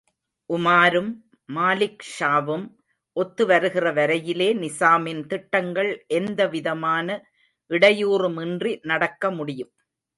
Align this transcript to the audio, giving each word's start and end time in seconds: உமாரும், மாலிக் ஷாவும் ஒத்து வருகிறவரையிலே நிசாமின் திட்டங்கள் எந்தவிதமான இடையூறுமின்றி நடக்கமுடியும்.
உமாரும், 0.49 1.09
மாலிக் 1.49 2.05
ஷாவும் 2.13 2.65
ஒத்து 3.17 3.43
வருகிறவரையிலே 3.47 4.49
நிசாமின் 4.63 5.21
திட்டங்கள் 5.25 5.91
எந்தவிதமான 6.07 7.07
இடையூறுமின்றி 7.71 8.73
நடக்கமுடியும். 8.83 9.73